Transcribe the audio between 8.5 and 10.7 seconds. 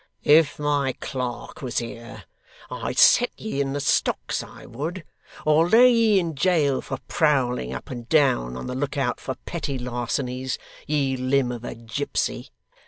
on the look out for petty larcenies,